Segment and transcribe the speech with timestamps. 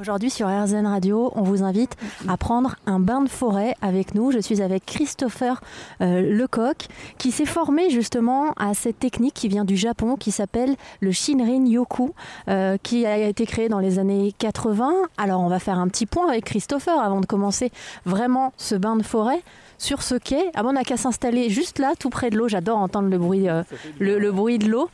[0.00, 1.96] Aujourd'hui sur RZN Radio, on vous invite
[2.28, 4.30] à prendre un bain de forêt avec nous.
[4.30, 5.60] Je suis avec Christopher
[6.00, 6.86] euh, Lecoq
[7.18, 11.66] qui s'est formé justement à cette technique qui vient du Japon qui s'appelle le Shinrin
[11.66, 12.14] Yoku
[12.46, 14.92] euh, qui a été créé dans les années 80.
[15.16, 17.72] Alors on va faire un petit point avec Christopher avant de commencer
[18.04, 19.42] vraiment ce bain de forêt
[19.78, 20.52] sur ce quai.
[20.54, 22.46] Ah bon, on n'a qu'à s'installer juste là, tout près de l'eau.
[22.46, 23.64] J'adore entendre le bruit, euh,
[23.98, 24.88] le, le bruit de l'eau.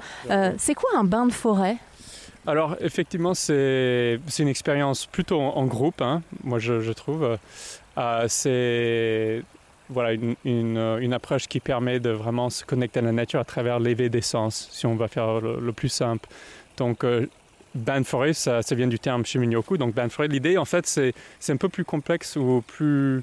[0.57, 1.77] C'est quoi un bain de forêt?
[2.47, 7.39] Alors, effectivement, c'est une expérience plutôt en, groupe, hein, moi je, trouve.
[7.97, 9.43] Euh, c'est
[9.89, 13.79] voilà, une, une, approche qui permet de vraiment se connecter à la nature à travers
[13.79, 16.29] l'éveil des sens, si on va faire le, plus simple.
[16.77, 17.27] Donc, euh,
[18.05, 19.79] forêt, ça, vient du terme Shiminyoku.
[19.79, 23.23] Donc, bain de forêt, l'idée, en fait, c'est un peu plus complexe ou plus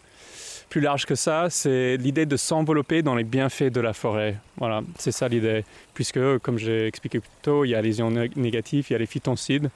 [0.71, 4.37] plus large que ça, c'est l'idée de s'envelopper dans les bienfaits de la forêt.
[4.57, 5.65] Voilà, c'est ça l'idée.
[5.93, 8.95] Puisque, comme j'ai expliqué plus tôt, il y a les ions né- négatifs, il y
[8.95, 9.69] a les phytoncides,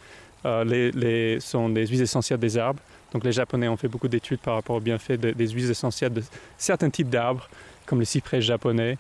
[0.46, 0.63] euh,
[0.96, 2.79] les, sont des huiles essentielles des arbres.
[3.12, 6.13] Donc les Japonais ont fait beaucoup d'études par rapport aux bienfaits de- des huiles essentielles
[6.13, 6.24] de
[6.57, 7.49] certains types d'arbres,
[7.85, 8.98] comme les cyprès japonais.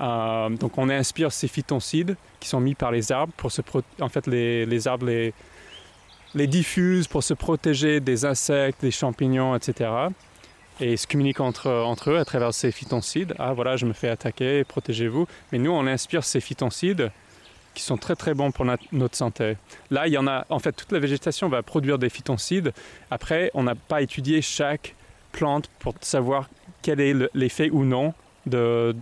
[0.00, 3.62] Euh, donc on inspire ces phytoncides qui sont mis par les arbres pour se
[4.00, 5.34] en fait les, les arbres les,
[6.34, 9.90] les diffusent pour se protéger des insectes, des champignons, etc
[10.82, 13.34] et se communiquent entre, eux à travers ces phytoncides.
[13.38, 15.26] Ah voilà, je me fais attaquer, protégez-vous.
[15.52, 17.10] Mais nous, on inspire ces phytoncides
[17.74, 19.56] qui sont très très bons pour notre santé.
[19.90, 22.72] Là, il y en a, en fait, toute la végétation va produire des phytoncides.
[23.10, 24.94] Après, on n'a pas étudié chaque
[25.30, 26.50] plante pour savoir
[26.82, 28.12] quel est le- l'effet ou non
[28.44, 28.94] de,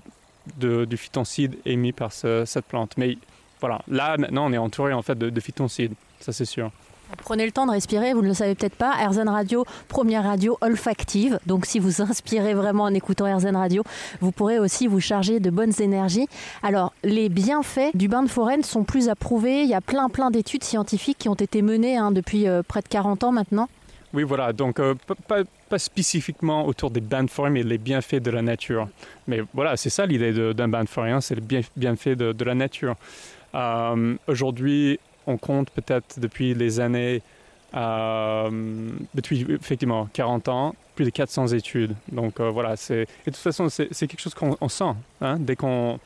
[0.58, 2.92] du phytoncide émis par ce- cette plante.
[2.98, 3.16] Mais
[3.60, 6.70] voilà, là maintenant, on est entouré en fait de, de phytoncides, ça c'est sûr.
[7.18, 8.92] Prenez le temps de respirer, vous ne le savez peut-être pas.
[8.92, 11.38] RZN Radio, première radio olfactive.
[11.46, 13.82] Donc si vous inspirez vraiment en écoutant RZN Radio,
[14.20, 16.26] vous pourrez aussi vous charger de bonnes énergies.
[16.62, 19.62] Alors les bienfaits du bain de forêt ne sont plus à prouver.
[19.62, 22.80] Il y a plein plein d'études scientifiques qui ont été menées hein, depuis euh, près
[22.80, 23.68] de 40 ans maintenant.
[24.12, 24.94] Oui, voilà, donc euh,
[25.28, 28.88] pas, spécifiquement autour des bains de forêt, mais les bienfaits de la nature.
[29.28, 32.32] Mais voilà, c'est ça l'idée d'un bain de forêt, hein, c'est le bien, bienfait de,
[32.32, 32.96] de la nature.
[33.54, 34.98] Euh, Aujourd'hui,
[35.30, 37.22] on compte peut-être depuis les années,
[37.74, 38.50] euh,
[39.14, 41.94] depuis effectivement 40 ans, plus de 400 études.
[42.12, 44.92] Donc euh, voilà, c'est, et de toute façon, c'est c'est quelque chose qu'on on sent.
[45.20, 45.98] Hein, dès qu'on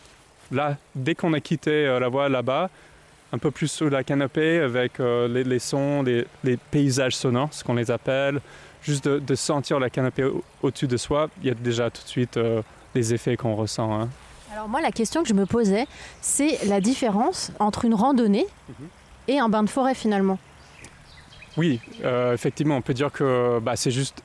[0.52, 2.68] là, dès qu'on a quitté euh, la voie là-bas,
[3.32, 7.64] un peu plus sous la canopée avec les, les sons, les, les paysages sonores, ce
[7.64, 8.40] qu'on les appelle,
[8.82, 12.02] juste de, de sentir la canopée au- au-dessus de soi, il y a déjà tout
[12.04, 12.38] de suite
[12.94, 13.92] les effets qu'on ressent.
[14.02, 14.08] hein.
[14.52, 15.86] Alors moi la question que je me posais,
[16.20, 18.46] c'est la différence entre une randonnée
[19.28, 20.38] et un bain de forêt finalement.
[21.56, 24.22] Oui, euh, effectivement, on peut dire que bah, c'est juste.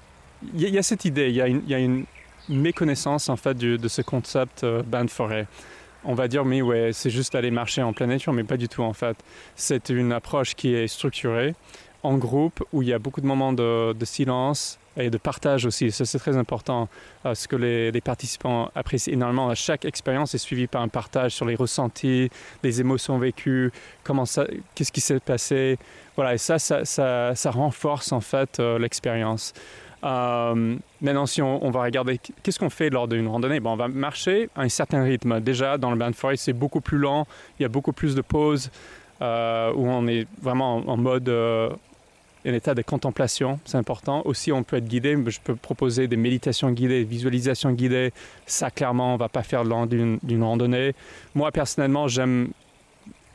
[0.55, 2.05] Il y, a- cette idée, il y a une,
[2.47, 5.45] méconnaissance en fait de ce concept euh, bain de forêt.
[6.03, 8.67] On va dire, mais ouais, c'est juste aller marcher en pleine nature, mais pas du
[8.67, 9.17] tout en fait.
[9.55, 11.53] C'est une approche qui est structurée,
[12.01, 15.91] en groupe, où il y a beaucoup de moments de silence et de partage aussi.
[15.91, 16.87] Ça, c'est très important.
[17.25, 19.53] Euh, ce que les, participants apprécient énormément.
[19.55, 22.29] Chaque expérience est suivie par un partage sur les ressentis,
[22.63, 23.71] les émotions vécues,
[24.03, 25.77] comment ça, qu'est-ce qui s'est passé,
[26.15, 29.53] voilà, et ça, ça, ça, renforce en fait euh, l'expérience.
[30.03, 33.59] Euh, maintenant, si on, va regarder, qu'est-ce qu'on fait lors d'une randonnée?
[33.59, 35.41] Bon, On va marcher à un certain rythme.
[35.41, 37.27] Déjà, dans le bain forêt, c'est beaucoup plus lent,
[37.59, 38.71] il y a beaucoup plus de pauses,
[39.19, 41.29] où on est vraiment en, mode,
[42.45, 44.21] un état de contemplation, c'est important.
[44.25, 48.11] Aussi, on peut être guidé, je peux proposer des méditations guidées, des visualisations guidées.
[48.45, 50.93] Ça, clairement, on ne va pas faire d'une randonnée.
[51.35, 52.49] Moi, personnellement, j'aime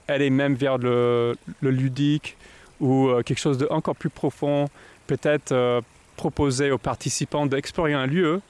[0.08, 2.36] aller même vers le, ludique,
[2.80, 4.68] ou euh, quelque chose d'encore plus profond,
[5.06, 5.80] peut-être euh,
[6.16, 8.40] proposer aux participants d'explorer un lieu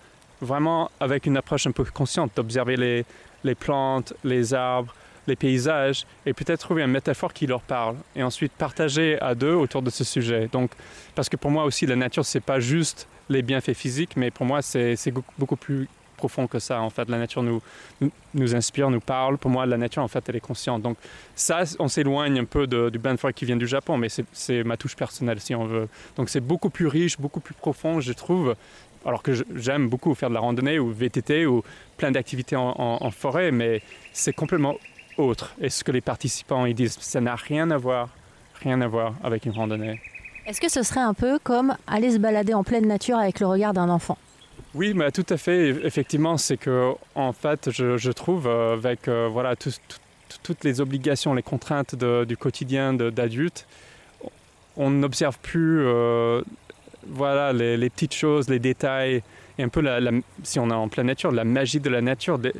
[0.40, 3.04] vraiment avec une approche un peu consciente, d'observer
[3.44, 4.94] les plantes, les arbres,
[5.26, 9.54] les paysages, et peut-être trouver une métaphore qui leur parle, et ensuite partager à deux
[9.54, 10.48] autour de ce sujet.
[10.52, 10.70] Donc,
[11.14, 14.46] parce que pour moi aussi, la nature, c'est pas juste les bienfaits physiques, mais pour
[14.46, 14.96] moi, c'est
[15.38, 16.80] beaucoup- plus profond que ça.
[16.80, 17.60] En fait, la nature nous,
[18.34, 19.36] nous, inspire, nous parle.
[19.36, 20.80] Pour moi, la nature, en fait, elle est consciente.
[20.80, 20.96] Donc,
[21.34, 24.96] ça, on s'éloigne un peu du forêt qui vient du Japon, mais c'est- ma touche
[24.96, 25.88] personnelle, si on veut.
[26.16, 28.54] Donc, c'est beaucoup plus riche, beaucoup plus profond, je trouve.
[29.06, 31.62] Alors que j'aime beaucoup faire de la randonnée ou VTT ou
[31.98, 33.82] plein d'activités en forêt, mais
[34.14, 34.76] c'est complètement
[35.18, 35.54] autre.
[35.60, 38.08] Et ce que les participants ils disent, ça n'a rien à voir,
[38.62, 40.00] rien à voir avec une randonnée?
[40.46, 43.46] Est-ce que ce serait un peu comme aller se balader en pleine nature avec le
[43.46, 44.18] regard d'un enfant?
[44.74, 45.68] Oui, mais tout à fait.
[45.84, 49.98] Effectivement, c'est que en fait, je, je trouve euh, avec euh, voilà tout- tout-
[50.42, 53.66] toutes les obligations, les contraintes de- du quotidien d'adulte,
[54.76, 56.42] on n'observe plus euh,
[57.06, 59.22] voilà les, les petites choses, les détails
[59.58, 60.10] et un peu la, la-
[60.42, 62.38] si on est en pleine nature, la magie de la nature.
[62.38, 62.52] Des-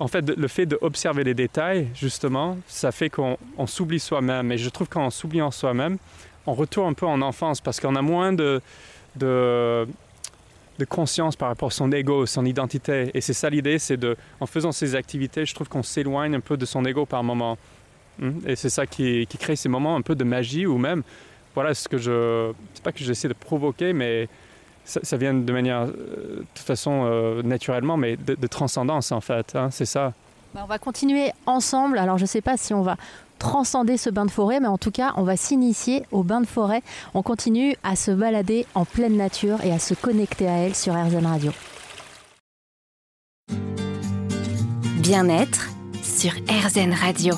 [0.00, 3.36] en fait, le fait d'observer les détails, justement, ça fait qu'on
[3.66, 4.50] s'oublie soi-même.
[4.50, 5.98] Et je trouve qu'en s'oubliant soi-même,
[6.46, 8.62] on retourne un peu en enfance parce qu'on a moins de,
[9.16, 9.86] de,
[10.78, 13.10] de, conscience par rapport à son ego, son identité.
[13.12, 16.40] Et c'est ça l'idée, c'est de, en faisant ces activités, je trouve qu'on s'éloigne un
[16.40, 17.58] peu de son ego par moment.
[18.18, 18.38] Hmm?
[18.46, 21.02] Et c'est ça qui, qui, crée ces moments un peu de magie ou même,
[21.54, 24.28] voilà, ce que je, c'est pas que j'essaie de provoquer, mais
[24.84, 29.54] ça, vient de manière, euh, de toute façon, euh, naturellement, mais de, transcendance en fait.
[29.54, 30.12] Hein, c'est ça.
[30.54, 31.98] Bah, on va continuer ensemble.
[31.98, 32.96] Alors je ne sais pas si on va
[33.38, 36.46] transcender ce bain de forêt, mais en tout cas, on va s'initier au bain de
[36.46, 36.82] forêt.
[37.14, 40.94] On continue à se balader en pleine nature et à se connecter à elle sur
[40.94, 41.52] RZN Radio.
[45.00, 45.70] Bien-être
[46.02, 47.34] sur RZN Radio.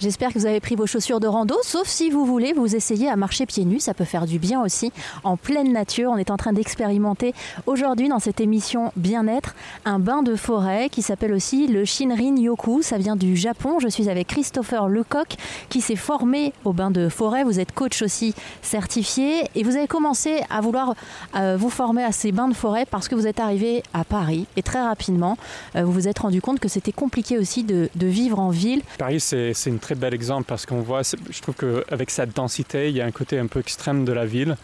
[0.00, 3.08] J'espère que vous avez pris vos chaussures de rando, sauf si vous voulez vous essayer
[3.08, 4.92] à marcher pieds nus, ça peut faire du bien aussi,
[5.24, 6.10] en pleine nature.
[6.12, 7.34] On est en train d'expérimenter
[7.66, 9.54] aujourd'hui dans cette émission Bien-être
[9.84, 12.82] un bain de forêt qui s'appelle aussi le Shinrin Yoku.
[12.82, 13.80] Ça vient du Japon.
[13.80, 15.36] Je suis avec Christopher Lecoq
[15.68, 17.42] qui s'est formé au bain de forêt.
[17.42, 20.94] Vous êtes coach aussi certifié et vous avez commencé à vouloir
[21.34, 24.46] euh, vous former à ces bains de forêt parce que vous êtes arrivé à Paris
[24.56, 25.36] et très rapidement
[25.76, 28.82] euh, vous vous êtes rendu compte que c'était compliqué aussi de, de, vivre en ville.
[28.98, 32.96] Paris, c'est une très bel exemple parce qu'on voit, je trouve qu'avec cette densité, il
[32.96, 34.54] y a un côté un peu extrême de la ville.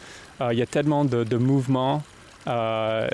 [0.43, 2.03] Euh, il y a tellement de, mouvements
[2.47, 3.09] euh,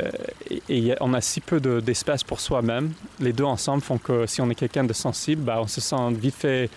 [0.68, 2.90] et, on a si peu d'espace pour soi-même.
[3.20, 6.10] Les deux ensemble font que si on est quelqu'un de sensible, bah, on se sent
[6.10, 6.68] vite fait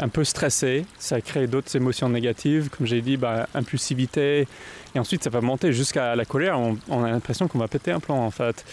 [0.00, 0.84] un peu stressé.
[0.98, 4.48] Ça crée d'autres émotions négatives, comme j'ai dit, bah, impulsivité.
[4.94, 6.58] Et ensuite, ça va monter jusqu'à la colère.
[6.58, 8.64] On, a l'impression qu'on va péter un plan, en fait.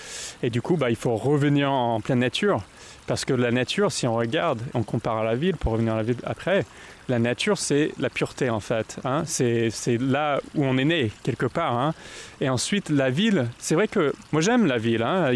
[0.42, 2.64] Et du coup, bah, il faut revenir en pleine nature.
[3.06, 5.98] Parce que la nature, si on regarde, on compare à la ville, pour revenir à
[5.98, 6.66] la ville après,
[7.10, 8.98] la nature, c'est la pureté en fait.
[9.06, 9.24] Hein.
[9.26, 11.74] C'est là où on est né, quelque part.
[11.78, 11.94] Hein.
[12.42, 15.04] Et ensuite, la ville, c'est vrai que moi j'aime la ville.
[15.04, 15.32] Hein.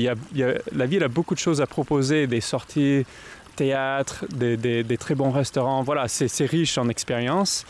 [0.74, 3.06] La ville a beaucoup de choses à proposer, des sorties,
[3.56, 5.84] théâtre, des, très bons restaurants.
[5.84, 7.66] Voilà, c'est riche en expérience.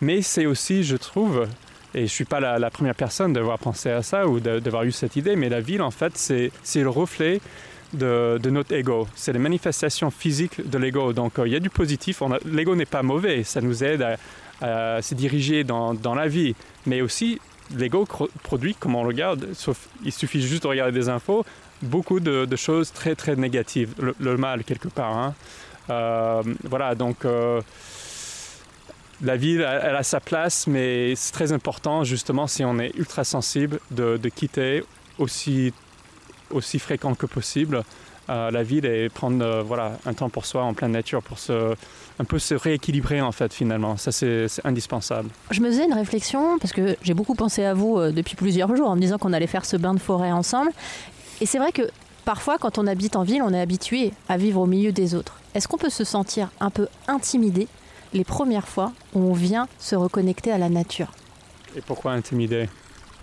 [0.00, 1.46] Mais c'est aussi, je trouve,
[1.94, 4.84] et je ne suis pas la, la, première personne d'avoir pensé à ça ou d'avoir
[4.84, 7.40] eu cette idée, mais la ville, en fait, c'est le reflet
[7.94, 9.06] de, notre ego.
[9.14, 11.12] C'est les manifestations physiques de l'ego.
[11.12, 12.22] Donc euh, il y a du positif.
[12.44, 13.44] L'ego n'est pas mauvais.
[13.44, 14.04] Ça nous aide
[14.60, 16.54] à, se diriger dans, la vie.
[16.86, 17.40] Mais aussi,
[17.76, 18.06] l'ego
[18.42, 21.44] produit, comme on regarde, sauf, il suffit juste de regarder des infos,
[21.84, 23.94] beaucoup de, choses très très négatives.
[24.18, 25.16] Le, mal, quelque part.
[25.16, 25.34] Hein.
[25.90, 27.24] Euh, voilà, donc.
[27.24, 27.60] Euh,
[29.22, 33.24] la ville, elle a sa place, mais c'est très important, justement, si on est ultra
[33.24, 34.84] sensible, de, quitter
[35.18, 35.72] aussi
[36.50, 37.82] aussi fréquent que possible
[38.28, 41.38] à la ville et prendre euh, voilà, un temps pour soi en pleine nature pour
[41.38, 41.74] se,
[42.18, 43.96] un peu se rééquilibrer en fait finalement.
[43.96, 45.28] Ça c'est indispensable.
[45.50, 48.74] Je me faisais une réflexion parce que j'ai beaucoup pensé à vous euh, depuis plusieurs
[48.76, 50.70] jours en me disant qu'on allait faire ce bain de forêt ensemble.
[51.40, 51.82] Et c'est vrai que
[52.24, 55.40] parfois quand on habite en ville, on est habitué à vivre au milieu des autres.
[55.54, 57.68] Est-ce qu'on peut se sentir un peu intimidé
[58.12, 61.12] les premières fois où on vient se reconnecter à la nature?
[61.76, 62.68] Et pourquoi intimidé?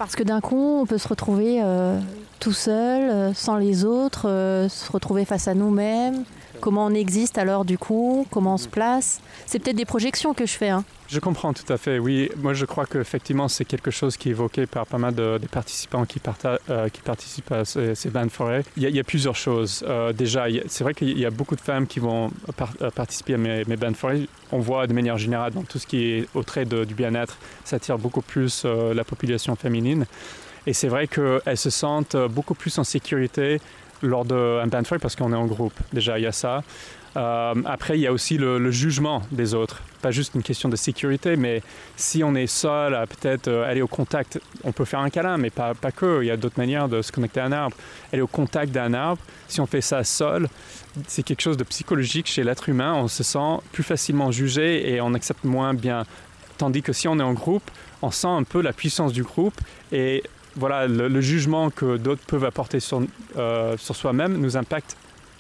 [0.02, 2.00] Parce que d'un coup, on peut se retrouver euh,
[2.40, 6.24] tout seul, euh, sans les autres, euh, se retrouver face à nous-mêmes.
[6.60, 8.26] Comment on existe alors du coup?
[8.32, 9.22] Comment on se place?
[9.46, 10.70] C'est peut-être des projections que je fais.
[10.70, 10.84] Hein.
[11.08, 12.32] Je comprends tout à fait, oui.
[12.38, 16.06] Moi, je crois qu'effectivement, c'est quelque chose qui est évoqué par pas mal de, participants
[16.06, 18.64] qui, qui, participent à ces, ces bains de forêt.
[18.78, 19.86] Il y a, plusieurs choses.
[20.16, 22.32] déjà, c'est vrai qu'il y a beaucoup de femmes qui vont
[22.96, 24.22] participer à mes, mes, bains de forêt.
[24.52, 27.78] On voit de manière générale, dans tout ce qui est au trait du bien-être, ça
[27.78, 30.06] attire beaucoup plus la population féminine.
[30.68, 33.60] Et c'est vrai qu'elles se sentent beaucoup plus en sécurité
[34.02, 35.74] lors d'un band parce qu'on est en groupe.
[35.94, 36.64] Déjà, il y a ça.
[37.18, 39.82] Euh, après, il y a aussi le, jugement des autres.
[40.02, 41.62] Pas juste une question de sécurité, mais
[41.98, 45.38] si on est seul à peut-être euh, aller au contact, on peut faire un câlin,
[45.38, 46.24] mais pas, pas que.
[46.24, 47.76] Il y a d'autres manières de se connecter à un arbre.
[48.14, 50.48] Aller au contact d'un arbre, si on fait ça seul,
[51.08, 52.94] c'est quelque chose de psychologique chez l'être humain.
[52.96, 56.06] On se sent plus facilement jugé et on accepte moins bien.
[56.58, 57.70] Tandis que si on est en groupe,
[58.02, 59.60] on sent un peu la puissance du groupe
[59.92, 60.24] et
[60.56, 63.02] voilà, le, jugement que d'autres peuvent apporter sur,
[63.38, 64.98] euh, sur soi-même nous impacte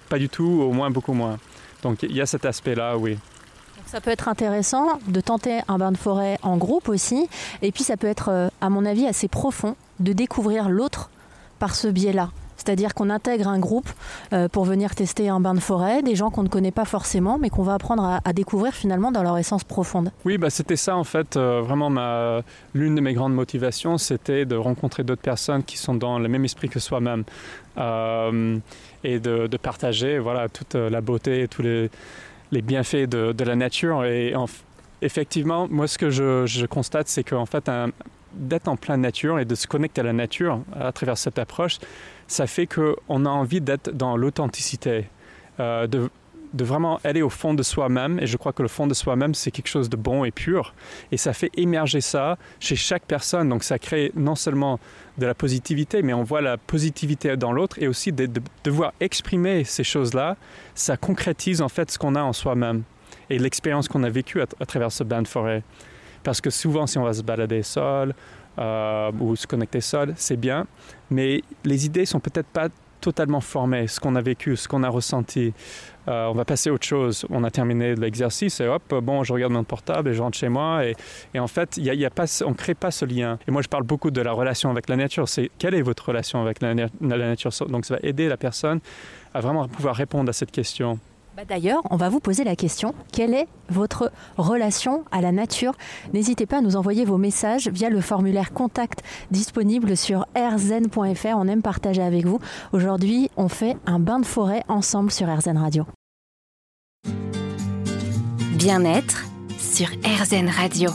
[0.10, 1.38] pas du tout, au moins beaucoup moins.
[1.84, 3.18] Donc il y a cet aspect-là, oui.
[3.88, 7.27] Ça peut être intéressant de tenter un bain de forêt en groupe aussi.
[7.62, 11.10] Et puis ça peut être, euh, à mon avis, assez profond de découvrir l'autre
[11.60, 12.30] par ce biais-là.
[12.62, 13.89] C'est-à-dire qu'on intègre un groupe
[14.34, 17.39] euh, pour venir tester un bain de forêt, des gens qu'on ne connaît pas forcément,
[17.39, 20.12] mais qu'on va apprendre à, découvrir finalement dans leur essence profonde.
[20.25, 21.89] Oui, bah, c'était ça en fait, euh, vraiment
[22.75, 26.46] l'une de mes grandes motivations, c'était de rencontrer d'autres personnes qui sont dans le même
[26.46, 27.24] esprit que soi-même
[27.77, 28.58] euh,
[29.03, 31.89] et de, partager voilà, toute la beauté et tous les,
[32.62, 34.06] bienfaits de, la nature.
[34.06, 34.36] Et
[35.01, 37.70] effectivement, moi ce que je, constate, c'est qu'en fait,
[38.33, 41.79] d'être en pleine nature et de se connecter à la nature à travers cette approche,
[42.27, 45.07] ça fait qu'on a envie d'être dans l'authenticité.
[45.59, 46.09] euh, de,
[46.53, 48.19] de vraiment aller au fond de soi-même.
[48.19, 50.73] Et je crois que le fond de soi-même, c'est quelque chose de bon et pur.
[51.11, 53.50] Et ça fait émerger ça chez chaque personne.
[53.50, 54.79] Donc ça crée non seulement
[55.17, 58.93] de la positivité, mais on voit la positivité dans l'autre et aussi de, de, devoir
[59.00, 60.35] exprimer ces choses-là.
[60.75, 62.83] Ça concrétise en fait ce qu'on a en soi-même
[63.29, 65.63] et l'expérience qu'on a vécue à, travers ce bain de forêt.
[66.23, 68.13] Parce que souvent, si on va se balader seul
[68.59, 70.67] euh, ou se connecter seul, c'est bien,
[71.09, 72.69] mais les idées sont peut-être pas
[73.01, 75.53] totalement formées, ce qu'on a vécu, ce qu'on a ressenti.
[76.07, 77.25] Euh, on va passer à autre chose.
[77.29, 80.49] On a terminé l'exercice et hop, bon, je regarde mon portable et je rentre chez
[80.49, 80.85] moi.
[80.85, 83.39] Et, en fait, y y a pas, on ne crée pas ce lien.
[83.47, 85.27] Et moi, je parle beaucoup de la relation avec la nature.
[85.27, 87.51] C'est quelle est votre relation avec la nature?
[87.67, 88.79] Donc, ça va aider la personne
[89.33, 90.99] à vraiment pouvoir répondre à cette question.
[91.35, 95.73] Bah D'ailleurs, on va vous poser la question, quelle est votre relation à la nature?
[96.13, 101.35] N'hésitez pas à nous envoyer vos messages via le formulaire contact disponible sur rzn.fr.
[101.35, 102.39] On aime partager avec vous.
[102.73, 105.85] Aujourd'hui, on fait un bain de forêt ensemble sur RZN Radio.
[108.57, 109.25] Bien-être
[109.57, 110.91] sur RZN Radio.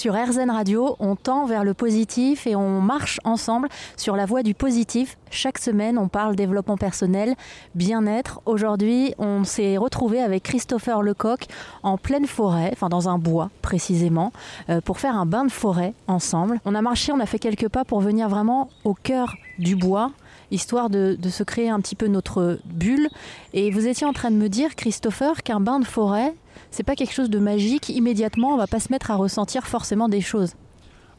[0.00, 4.42] Sur RZN Radio, on tend vers le positif et on marche ensemble sur la voie
[4.42, 5.18] du positif.
[5.30, 7.34] Chaque semaine, on parle développement personnel,
[7.74, 8.40] bien-être.
[8.46, 11.44] Aujourd'hui, on s'est retrouvé avec Christopher Lecoq
[11.82, 14.32] en pleine forêt, enfin dans un bois précisément,
[14.70, 16.60] euh, pour faire un bain de forêt ensemble.
[16.64, 20.12] On a marché, on a fait quelques pas pour venir vraiment au cœur du bois,
[20.50, 23.10] histoire de, de se créer un petit peu notre bulle.
[23.52, 26.32] Et vous étiez en train de me dire, Christopher, qu'un bain de forêt,
[26.70, 27.88] c'est pas quelque chose de magique.
[27.88, 30.54] Immédiatement, on va pas se mettre à ressentir forcément des choses.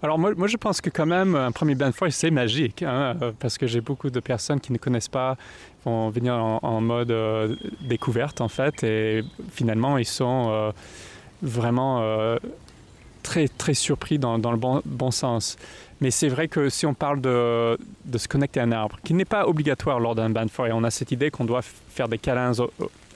[0.03, 3.60] Alors moi, je pense que quand même un premier bain de c'est magique hein, parce
[3.60, 5.38] que j'ai beaucoup de personnes qui ne connaissent pas
[5.86, 10.72] vont venir en, mode euh, découverte en fait et finalement ils sont euh,
[11.43, 12.38] vraiment euh,
[13.22, 15.58] très très surpris dans, le bon, sens.
[16.01, 19.13] Mais c'est vrai que si on parle de, de se connecter à un arbre, qui
[19.13, 22.08] n'est pas obligatoire lors d'un bain de forêt, on a cette idée qu'on doit faire
[22.08, 22.53] des câlins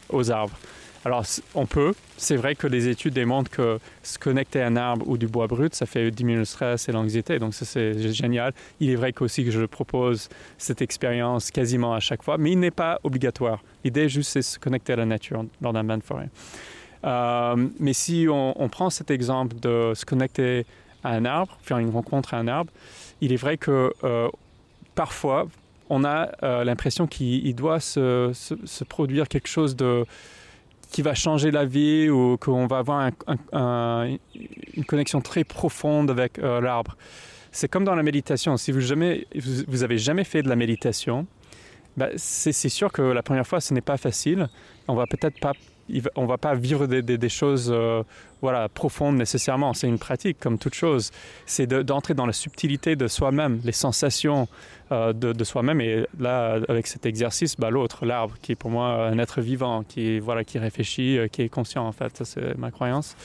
[0.09, 0.55] aux arbres.
[1.05, 5.07] Alors on peut, c'est vrai que les études démontrent que se connecter à un arbre
[5.07, 8.53] ou du bois brut, ça fait diminuer le stress et l'anxiété, donc c'est génial.
[8.79, 12.59] Il est vrai qu'aussi que je propose cette expérience quasiment à chaque fois, mais il
[12.59, 13.61] n'est pas obligatoire.
[13.83, 16.29] L'idée juste c'est se connecter à la nature lors d'un bain de forêt.
[17.03, 20.65] Euh, mais si on, prend cet exemple de se connecter
[21.03, 22.71] à un arbre, faire une rencontre à un arbre,
[23.21, 24.27] il est vrai que euh,
[24.95, 25.47] parfois
[25.87, 30.03] on a euh, l'impression qu'il doit se produire quelque chose de
[30.91, 34.17] qui va changer la vie ou qu'on va avoir un, un, un,
[34.75, 36.95] une connexion très profonde avec euh, l'arbre.
[37.51, 38.57] C'est comme dans la méditation.
[38.57, 39.27] Si vous, jamais,
[39.81, 41.25] avez jamais fait de la méditation,
[41.95, 44.49] bah, c'est sûr que la première fois, ce n'est pas facile.
[44.87, 45.53] On va peut-être pas
[46.15, 48.03] on ne va pas vivre des, choses euh,
[48.41, 49.73] voilà, profondes nécessairement.
[49.73, 51.11] C'est une pratique comme toute chose.
[51.45, 54.47] C'est d'entrer de, dans la subtilité de soi-même, les sensations
[54.91, 55.81] euh, de, soi-même.
[55.81, 59.83] Et là, avec cet exercice, bah, l'autre, l'arbre, qui est pour moi un être vivant,
[59.83, 62.23] qui, voilà, qui réfléchit, euh, qui est conscient en fait.
[62.23, 63.15] C'est ma croyance.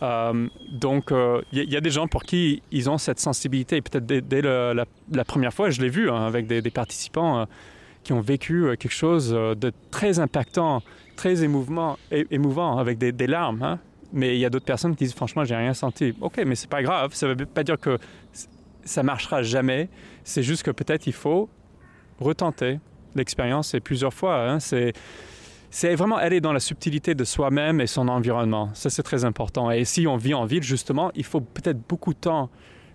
[0.00, 1.12] Donc,
[1.52, 3.82] il y, a des gens pour qui ils ont cette sensibilité.
[3.82, 7.46] Peut-être dès, la, première fois, je l'ai vu hein, avec des, participants
[8.02, 10.82] qui ont vécu quelque chose de très impactant,
[11.20, 11.98] très émouvant,
[12.30, 13.62] émouvant avec des, larmes.
[13.62, 13.78] Hein.
[14.10, 16.14] Mais il y a d'autres personnes qui disent franchement, j'ai rien senti.
[16.22, 17.12] Ok, mais c'est pas grave.
[17.12, 17.98] Ça veut pas dire que
[18.84, 19.90] ça marchera jamais.
[20.24, 21.50] C'est juste que peut-être il faut
[22.20, 22.80] retenter
[23.14, 24.48] l'expérience et plusieurs fois.
[24.48, 24.60] Hein.
[24.60, 24.94] C'est
[25.68, 28.70] c'est vraiment aller dans la subtilité de soi-même et son environnement.
[28.72, 29.70] Ça, c'est très important.
[29.70, 32.48] Et si on vit en ville, justement, il faut peut-être beaucoup de temps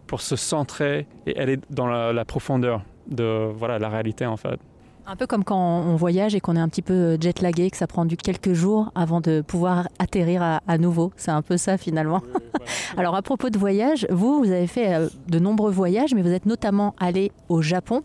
[0.07, 4.59] pour se centrer et aller dans la, la profondeur de voilà, la réalité, en fait.
[5.07, 7.77] Un peu comme quand on voyage et qu'on est un petit peu jet lagué, que
[7.77, 11.11] ça prend du quelques jours avant de pouvoir atterrir à, à nouveau.
[11.15, 12.21] C'est un peu ça finalement.
[12.97, 16.31] Alors à propos de voyage, vous, vous avez fait euh, de nombreux voyages, mais vous
[16.31, 18.01] êtes notamment allé au Japon.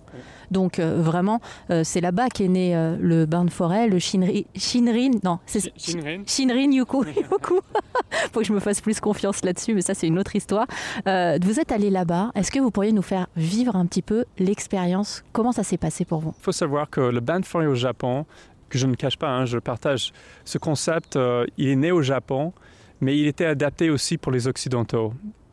[0.50, 1.40] Donc euh, vraiment,
[1.70, 4.42] euh, c'est là-bas qu'est né euh, le bain de forêt, le Shinrin.
[4.54, 6.22] Shinrin non, c'est Shinrin.
[6.26, 7.04] Shinrin Yuku.
[7.30, 7.60] Yuku.
[8.32, 10.66] Faut que je me fasse plus confiance là-dessus, mais ça c'est une autre histoire.
[11.06, 12.30] Euh, vous êtes allé là-bas.
[12.34, 15.22] Est-ce que vous pourriez nous faire vivre un petit peu l'expérience?
[15.32, 16.34] Comment ça s'est passé pour vous?
[16.38, 18.26] Il faut savoir que le bain de forêt au Japon,
[18.68, 20.12] que je ne cache pas, hein, je partage
[20.44, 22.52] ce concept, euh, il est né au Japon,
[23.00, 25.12] mais il était adapté aussi pour les Occidentaux.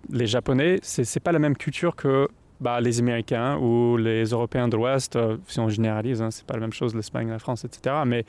[0.09, 2.27] Les Japonais, ce n'est pas la même culture que
[2.59, 6.55] bah, les Américains ou les Européens de l'Ouest, euh, si on généralise, hein, c'est pas
[6.55, 7.95] la même chose, l'Espagne, la France, etc.
[8.05, 8.25] Mais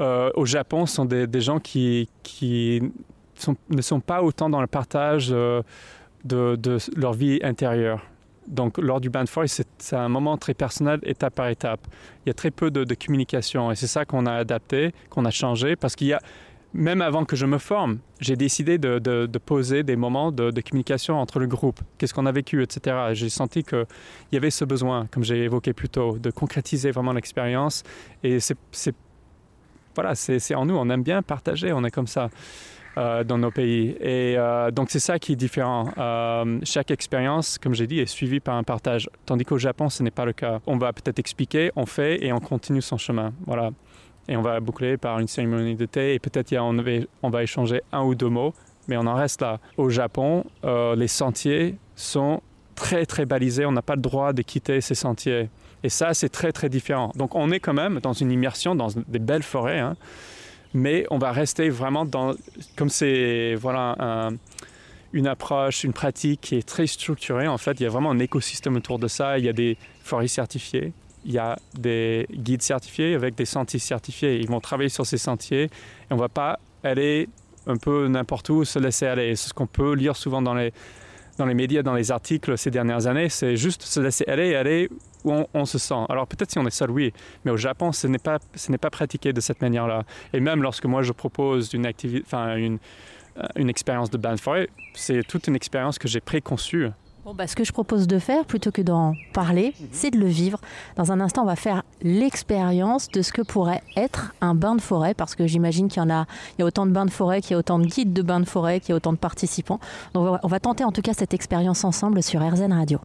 [0.00, 2.82] euh, au Japon, ce sont des, des gens qui, qui
[3.70, 5.62] ne sont pas autant dans le partage euh,
[6.24, 8.02] de, de leur vie intérieure.
[8.48, 11.80] Donc, lors du bain de forêt, c'est un moment très personnel, étape par étape.
[12.24, 15.24] Il y a très peu de, de communication et c'est ça qu'on a adapté, qu'on
[15.24, 16.20] a changé, parce qu'il y a,
[16.76, 21.38] même avant que je me forme, j'ai décidé de, poser des moments de, communication entre
[21.38, 21.80] le groupe.
[21.98, 22.96] Qu'est-ce qu'on a vécu, etc.
[23.12, 23.86] J'ai senti qu'il
[24.32, 27.82] y avait ce besoin, comme j'ai évoqué plus tôt, de concrétiser vraiment l'expérience.
[28.22, 28.56] Et c'est
[29.94, 30.12] voilà,
[30.54, 30.76] en nous.
[30.76, 31.72] On aime bien partager.
[31.72, 32.28] On est comme ça.
[32.98, 33.94] Euh, dans nos pays.
[34.00, 35.90] Et euh, donc c'est ça qui est différent.
[35.98, 39.10] Euh, chaque expérience, comme j'ai dit, est suivie par un partage.
[39.26, 40.60] Tandis qu'au Japon, ce n'est pas le cas.
[40.66, 43.34] On va peut-être expliquer, on fait et on continue son chemin.
[43.46, 43.70] Voilà.
[44.28, 46.76] Et on va boucler par une cérémonie de thé et peut-être on,
[47.22, 48.54] on va échanger un ou deux mots,
[48.88, 49.60] mais on en reste là.
[49.76, 52.42] Au Japon, les sentiers sont
[52.74, 53.66] très très balisés.
[53.66, 55.48] On n'a pas le droit de quitter ces sentiers.
[55.84, 57.12] Et ça, c'est très très différent.
[57.14, 59.78] Donc on est quand même dans une immersion dans des belles forêts.
[59.78, 59.96] Hein
[60.76, 62.34] mais on va rester vraiment dans,
[62.76, 64.30] comme c'est voilà,
[65.12, 68.18] une approche, une pratique qui est très structurée, en fait, il y a vraiment un
[68.18, 69.38] écosystème autour de ça.
[69.38, 70.92] Il y a des forêts certifiées,
[71.26, 74.38] il y a des guides certifiés avec des sentiers certifiés.
[74.38, 75.70] Ils vont travailler sur ces sentiers et
[76.12, 77.28] on ne va pas aller
[77.66, 79.34] un peu n'importe où, se laisser aller.
[79.34, 80.72] C'est ce qu'on peut lire souvent dans les,
[81.36, 83.28] dans les médias, dans les articles ces dernières années.
[83.28, 84.88] C'est juste se laisser aller et aller
[85.24, 86.06] où on, se sent.
[86.08, 87.12] Alors peut-être si on est seul, oui,
[87.44, 88.38] mais au Japon, ce n'est pas,
[88.80, 90.04] pas pratiqué de cette manière-là.
[90.32, 92.78] Et même lorsque moi je propose une activité, enfin une,
[93.38, 96.90] euh, une expérience de bain de forêt, c'est toute une expérience que j'ai préconçue.
[97.26, 99.88] Bon, bah, ce que je propose de faire, plutôt que d'en parler, mhm.
[99.90, 100.60] c'est de le vivre.
[100.94, 104.80] Dans un instant, on va faire l'expérience de ce que pourrait être un bain de
[104.80, 107.10] forêt, parce que j'imagine qu'il y en a, il y a autant de bains de
[107.10, 109.12] forêt, qu'il y a autant de guides de bains de forêt, qu'il y a autant
[109.12, 109.80] de participants.
[110.14, 113.00] Donc on va tenter en tout cas cette expérience ensemble sur RZN Radio.